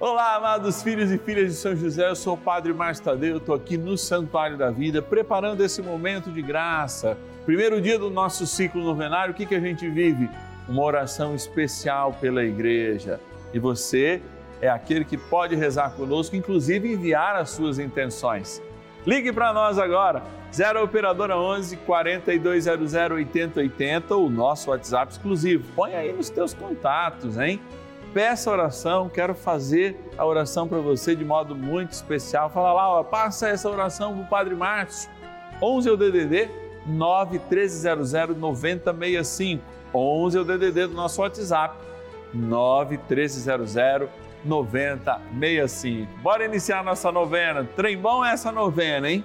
[0.00, 3.54] Olá, amados filhos e filhas de São José, eu sou o Padre Márcio Tadeu, estou
[3.54, 7.16] aqui no Santuário da Vida, preparando esse momento de graça.
[7.46, 10.28] Primeiro dia do nosso ciclo novenário, o que, que a gente vive?
[10.68, 13.20] Uma oração especial pela igreja.
[13.52, 14.20] E você
[14.60, 18.60] é aquele que pode rezar conosco, inclusive enviar as suas intenções.
[19.06, 25.64] Ligue para nós agora, 0 Operadora 11 4200 8080, o nosso WhatsApp exclusivo.
[25.76, 27.60] Põe aí nos teus contatos, hein?
[28.14, 32.48] Peça oração, quero fazer a oração para você de modo muito especial.
[32.48, 35.10] Fala lá, ó, passa essa oração para o Padre Márcio.
[35.60, 36.48] 11 é o DDD
[36.86, 39.64] 9 1300 9065.
[39.92, 41.76] 11 é o DDD do nosso WhatsApp
[42.32, 43.74] 9 1300
[44.44, 46.18] 9065.
[46.22, 47.68] Bora iniciar nossa novena.
[47.74, 49.24] Trem bom é essa novena, hein?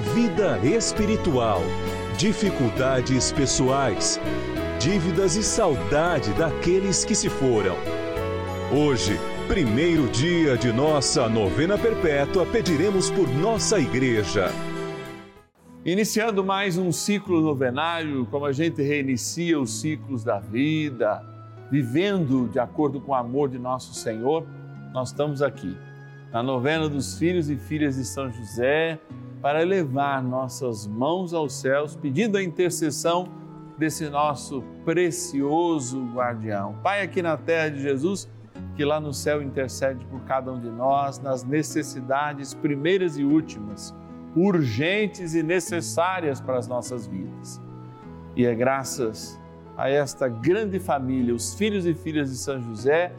[0.00, 1.60] vida espiritual,
[2.16, 4.20] dificuldades pessoais
[4.78, 7.74] dívidas e saudade daqueles que se foram.
[8.72, 14.52] Hoje, primeiro dia de nossa novena perpétua, pediremos por nossa igreja.
[15.84, 21.20] Iniciando mais um ciclo novenário, como a gente reinicia os ciclos da vida,
[21.72, 24.46] vivendo de acordo com o amor de nosso Senhor,
[24.92, 25.76] nós estamos aqui,
[26.32, 29.00] na novena dos filhos e filhas de São José,
[29.40, 33.28] para elevar nossas mãos aos céus, pedindo a intercessão
[33.78, 36.74] desse nosso precioso guardião.
[36.82, 38.28] Pai, aqui na terra de Jesus,
[38.74, 43.94] que lá no céu intercede por cada um de nós nas necessidades primeiras e últimas,
[44.34, 47.60] urgentes e necessárias para as nossas vidas.
[48.34, 49.40] E é graças
[49.76, 53.12] a esta grande família, os filhos e filhas de São José,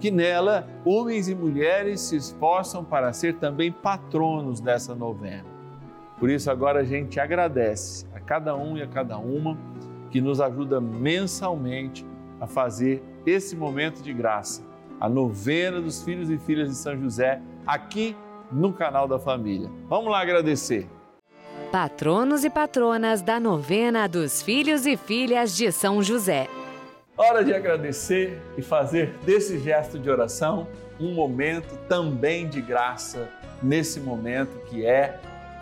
[0.00, 5.49] que nela homens e mulheres se esforçam para ser também patronos dessa novena.
[6.20, 9.56] Por isso agora a gente agradece a cada um e a cada uma
[10.10, 12.06] que nos ajuda mensalmente
[12.38, 14.62] a fazer esse momento de graça,
[15.00, 18.14] a novena dos filhos e filhas de São José, aqui
[18.52, 19.70] no canal da família.
[19.88, 20.86] Vamos lá agradecer.
[21.72, 26.48] Patronos e patronas da novena dos filhos e filhas de São José.
[27.16, 30.66] Hora de agradecer e fazer desse gesto de oração
[30.98, 33.28] um momento também de graça,
[33.62, 35.18] nesse momento que é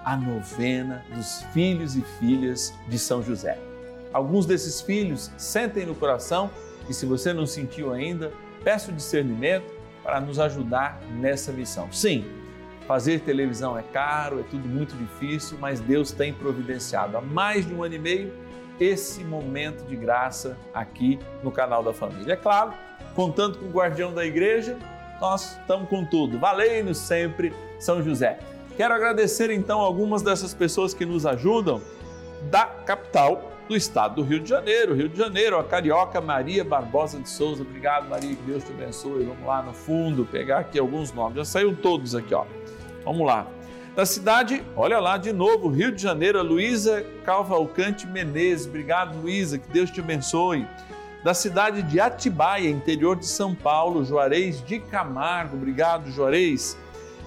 [0.09, 3.59] a novena dos filhos e filhas de São José.
[4.11, 6.51] Alguns desses filhos sentem no coração
[6.89, 8.33] e, se você não sentiu ainda,
[8.65, 9.71] peço discernimento
[10.03, 11.93] para nos ajudar nessa missão.
[11.93, 12.25] Sim,
[12.87, 17.75] fazer televisão é caro, é tudo muito difícil, mas Deus tem providenciado há mais de
[17.75, 18.33] um ano e meio
[18.81, 22.33] esse momento de graça aqui no canal da família.
[22.33, 22.73] É claro,
[23.15, 24.79] contando com o guardião da igreja,
[25.21, 26.39] nós estamos com tudo.
[26.39, 28.39] Valei-nos sempre, São José.
[28.79, 31.83] Quero agradecer então algumas dessas pessoas que nos ajudam
[32.49, 34.95] da capital do estado do Rio de Janeiro.
[34.95, 37.63] Rio de Janeiro, a carioca Maria Barbosa de Souza.
[37.63, 39.25] Obrigado, Maria, que Deus te abençoe.
[39.25, 41.39] Vamos lá no fundo pegar aqui alguns nomes.
[41.39, 42.45] Já saíram todos aqui, ó.
[43.05, 43.49] Vamos lá.
[43.97, 48.69] Da cidade, olha lá de novo, Rio de Janeiro, a Luísa Calvalcante Menezes.
[48.69, 50.65] Obrigado, Luísa, que Deus te abençoe.
[51.25, 55.57] Da cidade de Atibaia, interior de São Paulo, Juarez de Camargo.
[55.57, 56.79] Obrigado, Juarez.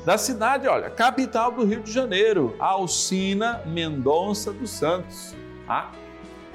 [0.06, 5.36] Da cidade, olha, capital do Rio de Janeiro, Alcina Mendonça dos Santos.
[5.68, 5.92] Ah,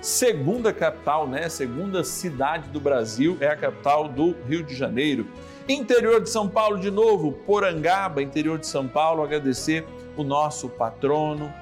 [0.00, 1.48] segunda capital, né?
[1.48, 5.28] Segunda cidade do Brasil é a capital do Rio de Janeiro.
[5.69, 11.52] Interior de São Paulo de novo, Porangaba, interior de São Paulo, agradecer o nosso patrono,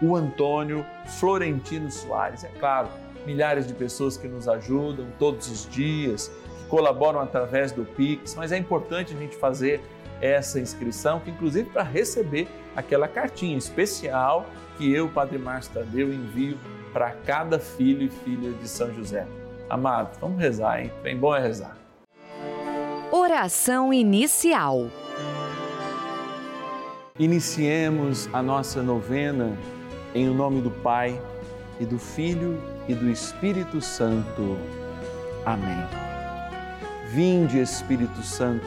[0.00, 0.86] o Antônio
[1.18, 2.44] Florentino Soares.
[2.44, 2.88] É claro,
[3.26, 8.52] milhares de pessoas que nos ajudam todos os dias, que colaboram através do Pix, mas
[8.52, 9.82] é importante a gente fazer
[10.20, 14.46] essa inscrição, que inclusive para receber aquela cartinha especial
[14.76, 16.58] que eu, Padre Márcio Tadeu, envio
[16.92, 19.26] para cada filho e filha de São José.
[19.68, 20.92] Amado, vamos rezar, hein?
[21.02, 21.76] Bem bom é rezar.
[23.10, 24.88] Oração inicial.
[27.18, 29.56] Iniciemos a nossa novena
[30.14, 31.20] em nome do Pai
[31.78, 34.58] e do Filho e do Espírito Santo.
[35.44, 35.84] Amém.
[37.08, 38.66] Vinde, Espírito Santo,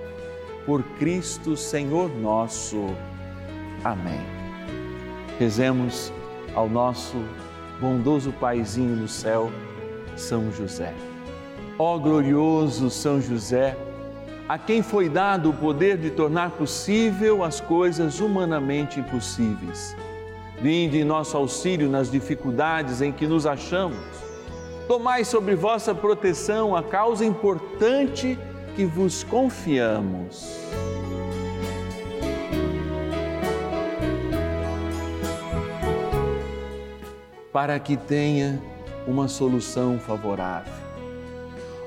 [0.65, 2.95] Por Cristo Senhor nosso.
[3.83, 4.21] Amém.
[5.39, 6.13] Rezemos
[6.53, 7.17] ao nosso
[7.79, 9.51] bondoso Paizinho no céu,
[10.15, 10.93] São José.
[11.79, 13.75] Ó glorioso São José,
[14.47, 19.95] a quem foi dado o poder de tornar possível as coisas humanamente impossíveis.
[20.61, 23.97] Vinde em nosso auxílio nas dificuldades em que nos achamos.
[24.87, 28.37] Tomai sobre vossa proteção a causa importante
[28.75, 30.59] que vos confiamos.
[37.51, 38.61] Para que tenha
[39.05, 40.73] uma solução favorável.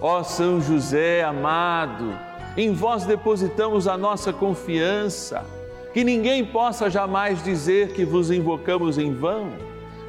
[0.01, 2.13] Ó São José amado,
[2.57, 5.45] em vós depositamos a nossa confiança,
[5.93, 9.53] que ninguém possa jamais dizer que vos invocamos em vão,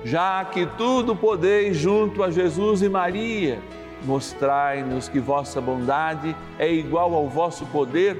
[0.03, 3.59] já que tudo podeis junto a Jesus e Maria.
[4.05, 8.17] Mostrai-nos que vossa bondade é igual ao vosso poder.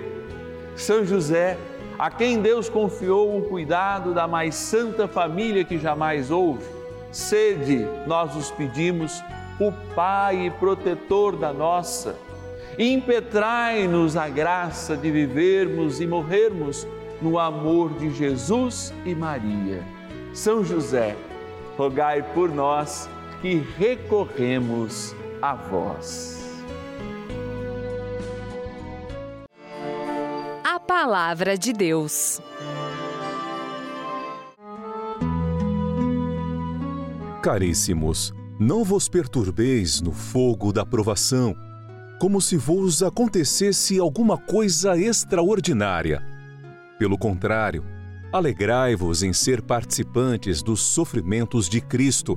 [0.76, 1.58] São José,
[1.98, 6.66] a quem Deus confiou o cuidado da mais santa família que jamais houve,
[7.12, 9.24] sede, nós os pedimos,
[9.60, 12.16] o Pai protetor da nossa
[12.78, 16.88] impetrai-nos a graça de vivermos e morrermos
[17.22, 19.82] no amor de Jesus e Maria.
[20.34, 21.16] São José,
[21.78, 23.10] rogai por nós
[23.42, 26.40] que recorremos a vós.
[30.64, 32.42] A Palavra de Deus.
[37.44, 41.56] Caríssimos, não vos perturbeis no fogo da provação
[42.20, 46.24] como se vos acontecesse alguma coisa extraordinária.
[46.98, 47.86] Pelo contrário,
[48.34, 52.36] alegrai-vos em ser participantes dos sofrimentos de Cristo,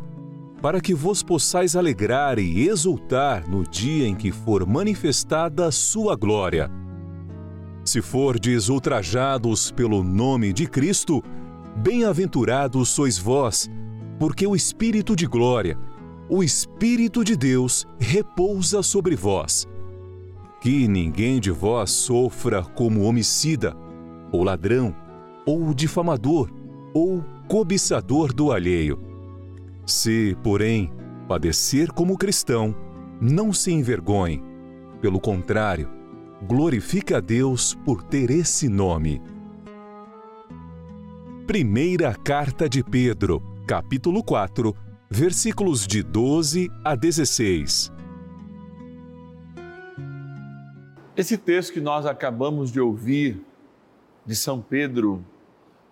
[0.61, 6.17] para que vos possais alegrar e exultar no dia em que for manifestada a sua
[6.17, 6.71] glória.
[7.85, 11.23] Se fordes ultrajados pelo nome de Cristo,
[11.77, 13.71] bem-aventurados sois vós,
[14.19, 15.79] porque o Espírito de glória,
[16.29, 19.67] o Espírito de Deus repousa sobre vós.
[20.61, 23.77] Que ninguém de vós sofra como homicida,
[24.33, 24.95] ou ladrão,
[25.47, 26.51] ou difamador,
[26.93, 29.18] ou cobiçador do alheio.
[29.89, 30.93] Se, porém,
[31.27, 32.77] padecer como cristão,
[33.19, 34.43] não se envergonhe.
[35.01, 35.89] Pelo contrário,
[36.47, 39.23] glorifique a Deus por ter esse nome.
[41.47, 44.77] Primeira Carta de Pedro, capítulo 4
[45.11, 47.91] versículos de 12 a 16.
[51.17, 53.43] Esse texto que nós acabamos de ouvir
[54.27, 55.25] de São Pedro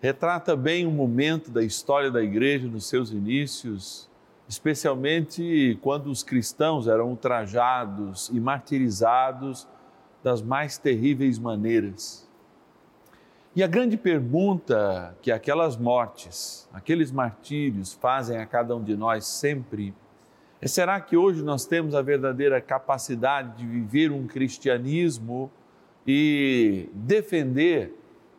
[0.01, 4.09] retrata bem um momento da história da igreja nos seus inícios,
[4.49, 9.67] especialmente quando os cristãos eram ultrajados e martirizados
[10.23, 12.29] das mais terríveis maneiras.
[13.55, 19.25] E a grande pergunta que aquelas mortes, aqueles martírios fazem a cada um de nós
[19.25, 19.95] sempre
[20.61, 25.51] é: será que hoje nós temos a verdadeira capacidade de viver um cristianismo
[26.07, 27.95] e defender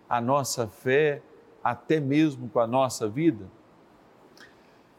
[0.10, 1.22] a nossa fé
[1.72, 3.46] até mesmo com a nossa vida?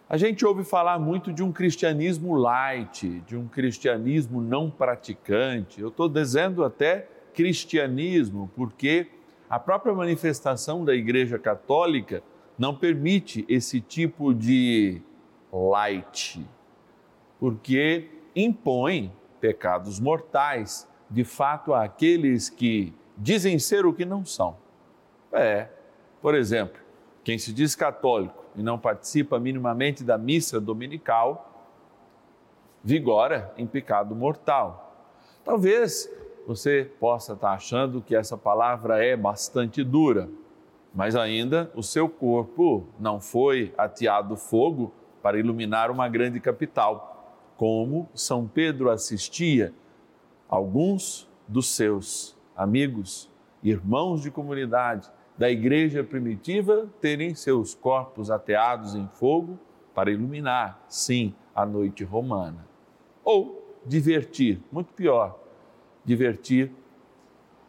[0.08, 5.80] A gente ouve falar muito de um cristianismo light, de um cristianismo não praticante.
[5.80, 9.08] Eu estou dizendo até cristianismo, porque
[9.48, 12.22] a própria manifestação da Igreja Católica
[12.58, 15.00] não permite esse tipo de
[15.52, 16.44] light,
[17.38, 24.56] porque impõe pecados mortais, de fato, àqueles que dizem ser o que não são.
[25.32, 25.68] É,
[26.20, 26.80] por exemplo,
[27.22, 31.70] quem se diz católico e não participa minimamente da missa dominical,
[32.82, 35.06] vigora em pecado mortal.
[35.44, 36.10] Talvez
[36.46, 40.28] você possa estar achando que essa palavra é bastante dura,
[40.94, 48.08] mas ainda o seu corpo não foi ateado fogo para iluminar uma grande capital, como
[48.14, 49.74] São Pedro assistia
[50.48, 53.30] alguns dos seus amigos,
[53.62, 59.56] irmãos de comunidade da igreja primitiva terem seus corpos ateados em fogo
[59.94, 62.66] para iluminar, sim, a noite romana.
[63.24, 65.38] Ou divertir, muito pior,
[66.04, 66.72] divertir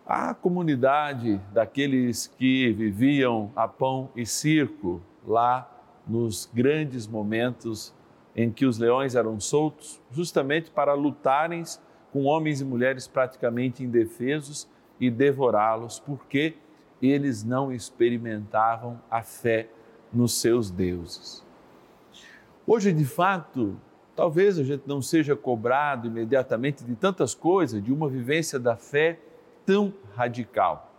[0.05, 5.69] a comunidade daqueles que viviam a pão e circo lá
[6.07, 7.93] nos grandes momentos
[8.35, 11.63] em que os leões eram soltos, justamente para lutarem
[12.11, 14.67] com homens e mulheres praticamente indefesos
[14.99, 16.55] e devorá-los, porque
[17.01, 19.69] eles não experimentavam a fé
[20.13, 21.45] nos seus deuses.
[22.65, 23.77] Hoje, de fato,
[24.15, 29.19] talvez a gente não seja cobrado imediatamente de tantas coisas, de uma vivência da fé
[29.65, 30.91] tão radical.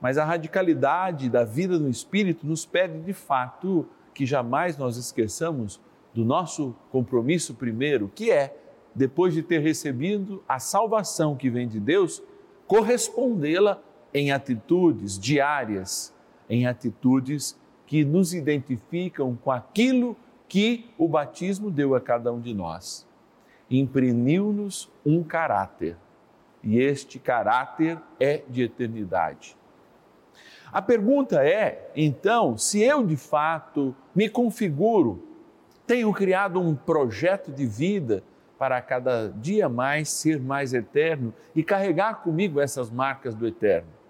[0.00, 5.80] Mas a radicalidade da vida no Espírito nos pede, de fato, que jamais nós esqueçamos
[6.12, 8.56] do nosso compromisso primeiro, que é,
[8.94, 12.22] depois de ter recebido a salvação que vem de Deus,
[12.66, 13.82] correspondê-la
[14.14, 16.14] em atitudes diárias,
[16.48, 20.16] em atitudes que nos identificam com aquilo
[20.48, 23.06] que o batismo deu a cada um de nós.
[23.68, 25.96] Imprimiu-nos um caráter,
[26.62, 29.56] e este caráter é de eternidade.
[30.72, 35.22] A pergunta é, então, se eu de fato me configuro,
[35.86, 38.22] tenho criado um projeto de vida
[38.58, 44.03] para cada dia mais ser mais eterno e carregar comigo essas marcas do eterno?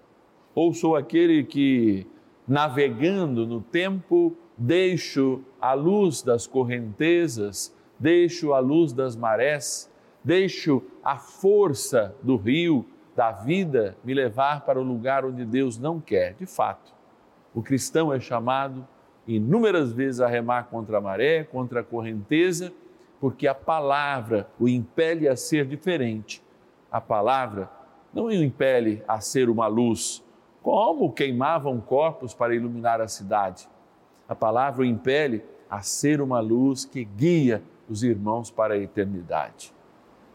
[0.55, 2.07] Ou sou aquele que,
[2.47, 9.91] navegando no tempo, deixo a luz das correntezas, deixo a luz das marés,
[10.23, 12.85] deixo a força do rio,
[13.15, 16.33] da vida, me levar para o lugar onde Deus não quer?
[16.33, 16.93] De fato,
[17.53, 18.85] o cristão é chamado
[19.27, 22.73] inúmeras vezes a remar contra a maré, contra a correnteza,
[23.19, 26.43] porque a palavra o impele a ser diferente.
[26.91, 27.69] A palavra
[28.13, 30.24] não o impele a ser uma luz,
[30.65, 33.69] como queimavam corpos para iluminar a cidade.
[34.27, 39.71] A palavra o impele a ser uma luz que guia os irmãos para a eternidade.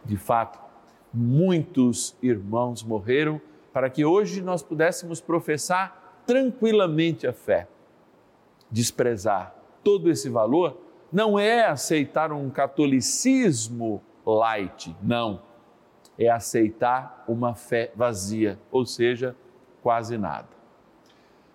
[0.05, 0.57] De fato,
[1.13, 3.41] muitos irmãos morreram
[3.73, 7.67] para que hoje nós pudéssemos professar tranquilamente a fé.
[8.71, 10.81] Desprezar todo esse valor
[11.13, 15.43] não é aceitar um catolicismo light, não.
[16.17, 19.35] É aceitar uma fé vazia, ou seja,
[19.83, 20.49] quase nada.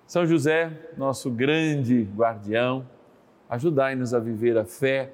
[0.08, 2.86] São José, nosso grande guardião,
[3.50, 5.12] ajudai-nos a viver a fé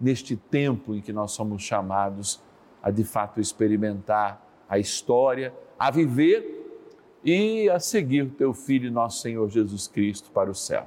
[0.00, 2.40] neste tempo em que nós somos chamados
[2.82, 6.58] a de fato experimentar a história, a viver
[7.24, 10.86] e a seguir o teu filho, nosso Senhor Jesus Cristo, para o céu.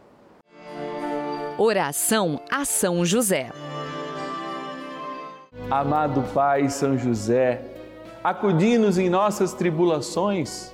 [1.58, 3.52] Oração a São José.
[5.70, 7.62] Amado Pai São José,
[8.24, 10.74] acudi-nos em nossas tribulações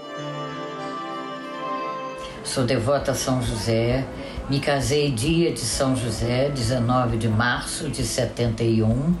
[2.43, 4.03] Sou devota a São José.
[4.49, 9.13] Me casei dia de São José, 19 de março de 71.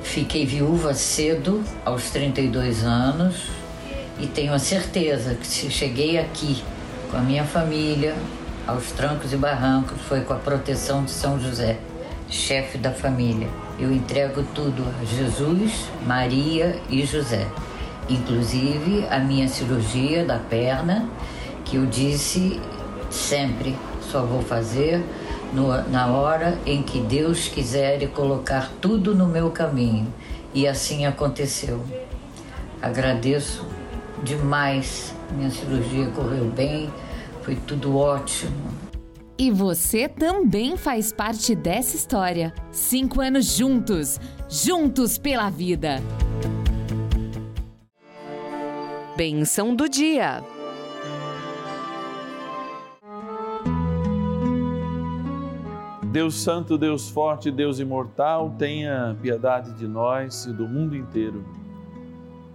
[0.00, 3.48] Fiquei viúva cedo, aos 32 anos,
[4.18, 6.62] e tenho a certeza que se cheguei aqui
[7.10, 8.14] com a minha família,
[8.66, 11.78] aos trancos e barrancos, foi com a proteção de São José,
[12.30, 13.48] chefe da família.
[13.78, 17.46] Eu entrego tudo a Jesus, Maria e José,
[18.08, 21.08] inclusive a minha cirurgia da perna,
[21.68, 22.60] que eu disse
[23.10, 23.76] sempre
[24.10, 25.04] só vou fazer
[25.52, 30.12] no, na hora em que Deus quiser colocar tudo no meu caminho.
[30.54, 31.82] E assim aconteceu.
[32.80, 33.66] Agradeço
[34.22, 35.14] demais.
[35.30, 36.90] Minha cirurgia correu bem,
[37.42, 38.72] foi tudo ótimo.
[39.38, 42.52] E você também faz parte dessa história.
[42.72, 46.02] Cinco anos juntos, juntos pela vida.
[49.16, 50.42] Benção do dia.
[56.10, 61.44] Deus Santo, Deus Forte, Deus Imortal, tenha piedade de nós e do mundo inteiro.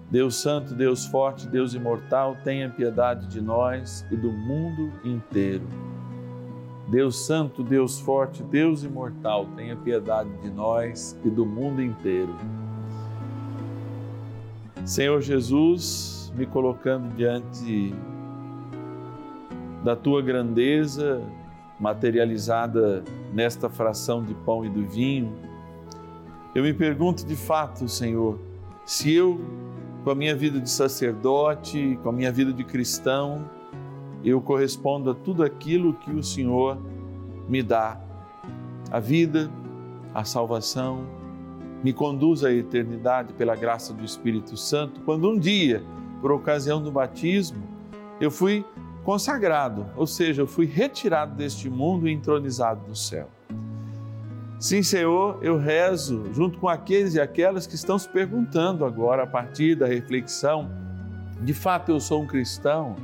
[0.10, 5.68] Deus Santo, Deus Forte, Deus Imortal, tenha piedade de nós e do mundo inteiro.
[6.88, 12.36] Deus Santo, Deus Forte, Deus Imortal, tenha piedade de nós e do mundo inteiro.
[14.84, 17.94] Senhor Jesus, me colocando diante
[19.84, 21.22] da tua grandeza,
[21.80, 23.04] materializada
[23.34, 25.34] nesta fração de pão e do vinho,
[26.54, 28.40] eu me pergunto de fato, Senhor,
[28.86, 29.40] se eu,
[30.04, 33.50] com a minha vida de sacerdote, com a minha vida de cristão,
[34.24, 36.78] eu correspondo a tudo aquilo que o Senhor
[37.50, 38.00] me dá,
[38.92, 39.50] a vida,
[40.14, 41.06] a salvação,
[41.84, 45.84] me conduz à eternidade pela graça do Espírito Santo, quando um dia,
[46.22, 47.62] por ocasião do batismo,
[48.22, 48.64] eu fui
[49.04, 53.30] consagrado, ou seja, eu fui retirado deste mundo e entronizado no céu.
[54.60, 59.28] Sim, Senhor, eu rezo junto com aqueles e aquelas que estão se perguntando agora, a
[59.28, 60.72] partir da reflexão:
[61.42, 62.96] de fato eu sou um cristão?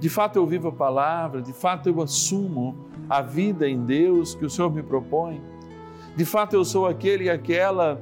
[0.00, 1.40] De fato eu vivo a palavra?
[1.40, 5.40] De fato eu assumo a vida em Deus que o Senhor me propõe?
[6.16, 8.00] De fato eu sou aquele e aquela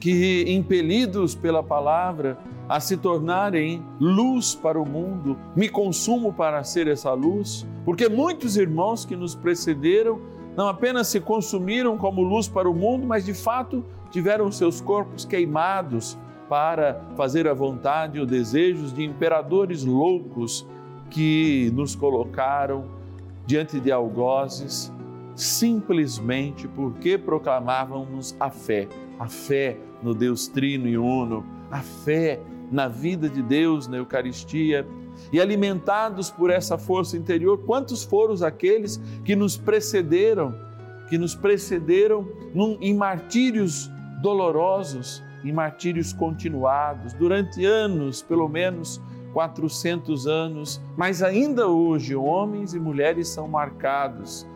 [0.00, 2.38] que, impelidos pela palavra,
[2.72, 8.56] a se tornarem luz para o mundo, me consumo para ser essa luz, porque muitos
[8.56, 10.18] irmãos que nos precederam
[10.56, 15.26] não apenas se consumiram como luz para o mundo, mas de fato tiveram seus corpos
[15.26, 16.16] queimados
[16.48, 20.66] para fazer a vontade os desejos de imperadores loucos
[21.10, 22.86] que nos colocaram
[23.44, 24.90] diante de algozes
[25.34, 32.40] simplesmente porque proclamávamos a fé, a fé no Deus Trino e Uno, a fé
[32.72, 34.86] na vida de Deus, na Eucaristia.
[35.30, 40.54] E alimentados por essa força interior, quantos foram aqueles que nos precederam,
[41.08, 43.90] que nos precederam num, em martírios
[44.22, 49.00] dolorosos, em martírios continuados, durante anos, pelo menos
[49.32, 54.46] 400 anos, mas ainda hoje homens e mulheres são marcados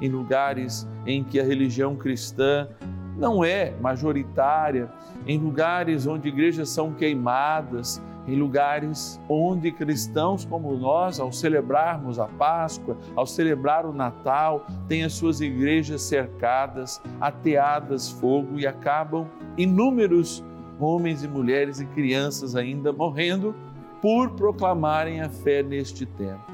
[0.00, 2.68] em lugares em que a religião cristã
[3.16, 4.90] não é majoritária,
[5.26, 12.26] em lugares onde igrejas são queimadas, em lugares onde cristãos como nós, ao celebrarmos a
[12.26, 19.26] Páscoa, ao celebrar o Natal, têm as suas igrejas cercadas, ateadas fogo e acabam
[19.56, 20.44] inúmeros
[20.78, 23.54] homens e mulheres e crianças ainda morrendo
[24.02, 26.44] por proclamarem a fé neste tempo.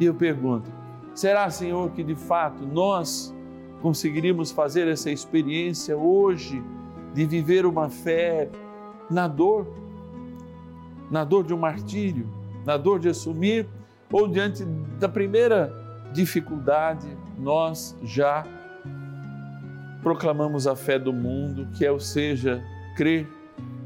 [0.00, 0.70] E eu pergunto:
[1.14, 3.34] será, Senhor, que de fato nós
[3.82, 6.62] conseguiríamos fazer essa experiência hoje
[7.12, 8.48] de viver uma fé
[9.10, 9.66] na dor,
[11.10, 12.26] na dor de um martírio,
[12.64, 13.66] na dor de assumir,
[14.10, 14.64] ou diante
[14.98, 15.72] da primeira
[16.12, 18.46] dificuldade, nós já
[20.00, 22.62] proclamamos a fé do mundo, que é, ou seja,
[22.96, 23.26] crer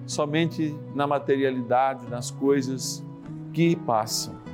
[0.06, 3.04] somente na materialidade, nas coisas
[3.52, 4.45] que passam.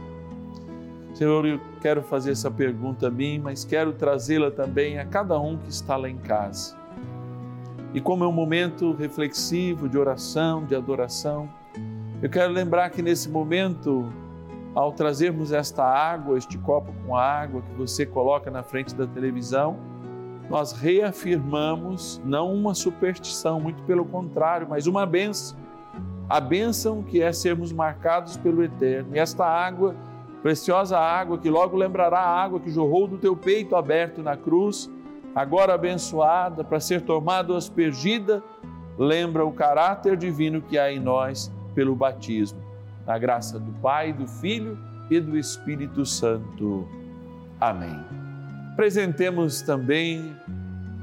[1.14, 5.58] Senhor, eu quero fazer essa pergunta a mim, mas quero trazê-la também a cada um
[5.58, 6.74] que está lá em casa.
[7.92, 11.48] E como é um momento reflexivo de oração, de adoração,
[12.22, 14.10] eu quero lembrar que nesse momento,
[14.74, 19.76] ao trazermos esta água, este copo com água que você coloca na frente da televisão,
[20.48, 25.58] nós reafirmamos não uma superstição, muito pelo contrário, mas uma benção.
[26.28, 29.14] A benção que é sermos marcados pelo Eterno.
[29.14, 29.94] E esta água
[30.42, 34.90] Preciosa água que logo lembrará a água que jorrou do teu peito aberto na cruz,
[35.34, 38.42] agora abençoada para ser tomada aspergida,
[38.98, 42.60] lembra o caráter divino que há em nós pelo batismo.
[43.06, 44.76] Na graça do Pai, do Filho
[45.08, 46.88] e do Espírito Santo.
[47.60, 47.98] Amém.
[48.74, 50.34] Presentemos também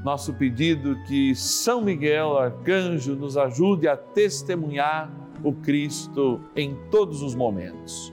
[0.04, 5.10] nosso pedido que São Miguel Arcanjo nos ajude a testemunhar
[5.42, 8.12] o Cristo em todos os momentos.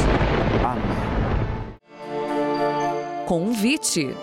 [3.31, 4.13] Convite.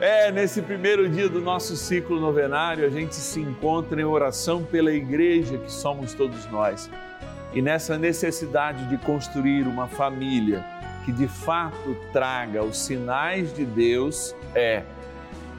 [0.00, 4.90] É, nesse primeiro dia do nosso ciclo novenário, a gente se encontra em oração pela
[4.90, 6.90] igreja que somos todos nós.
[7.52, 10.64] E nessa necessidade de construir uma família
[11.04, 14.82] que de fato traga os sinais de Deus, é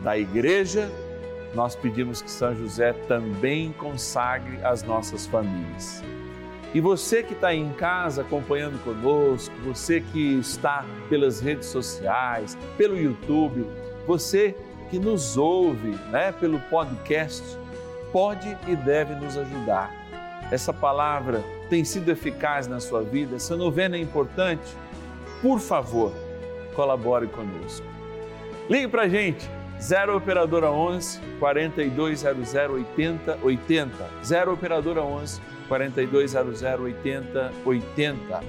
[0.02, 0.92] da igreja,
[1.54, 6.04] nós pedimos que São José também consagre as nossas famílias.
[6.74, 12.98] E você que está em casa acompanhando conosco, você que está pelas redes sociais, pelo
[12.98, 13.66] YouTube,
[14.08, 14.56] você
[14.90, 17.44] que nos ouve né, pelo podcast,
[18.12, 19.92] pode e deve nos ajudar.
[20.50, 24.76] Essa palavra tem sido eficaz na sua vida, essa novena é importante.
[25.42, 26.14] Por favor,
[26.74, 27.86] colabore conosco.
[28.70, 29.50] Ligue para a gente,
[29.82, 34.10] 0 Operadora 11 4200 80 80.
[34.24, 38.44] 0 Operadora 11 4200 80 80.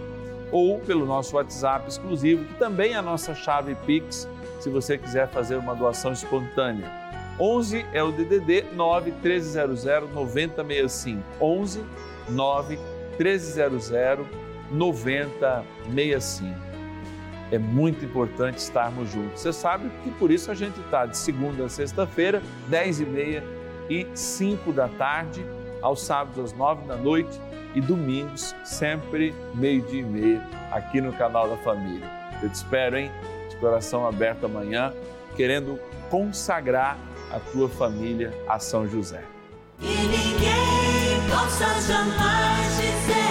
[0.50, 5.28] Ou pelo nosso WhatsApp exclusivo, que também é a nossa chave Pix, se você quiser
[5.28, 6.90] fazer uma doação espontânea.
[7.38, 11.22] 11 é o DDD 9 1300 9065.
[11.40, 11.84] 11
[12.28, 12.78] 9
[13.18, 13.90] 1300
[14.72, 16.54] 9065.
[17.52, 19.40] É muito importante estarmos juntos.
[19.40, 23.44] Você sabe que por isso a gente está de segunda a sexta-feira, 10 e meia
[23.88, 25.44] e 5 da tarde,
[25.82, 27.38] aos sábados às 9 da noite
[27.74, 32.08] e domingos, sempre meio-dia e meia, aqui no canal da Família.
[32.42, 33.10] Eu te espero, hein?
[33.50, 34.92] De coração aberto amanhã,
[35.36, 35.78] querendo
[36.10, 36.96] consagrar
[37.30, 39.24] a tua família a São José.
[39.80, 43.21] Ninguém possa jamais dizer